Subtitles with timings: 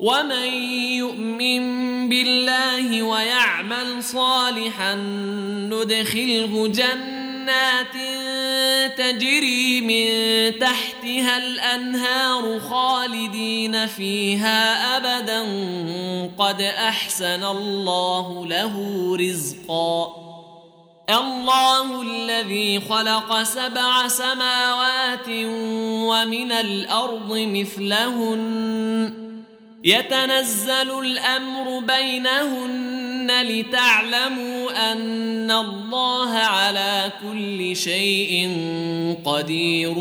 [0.00, 0.48] ومن
[0.92, 1.62] يؤمن
[2.08, 4.94] بالله ويعمل صالحا
[5.70, 7.86] ندخله جنات
[8.98, 10.06] تجري من
[10.58, 14.60] تحتها الانهار خالدين فيها
[14.96, 15.40] ابدا
[16.38, 18.76] قد احسن الله له
[19.20, 20.22] رزقا
[21.10, 25.28] الله الذي خلق سبع سماوات
[26.00, 29.35] ومن الارض مثلهن
[29.86, 38.50] يتنزل الامر بينهن لتعلموا ان الله على كل شيء
[39.24, 39.98] قدير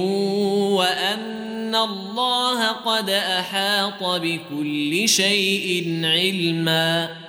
[0.78, 7.25] وان الله قد احاط بكل شيء علما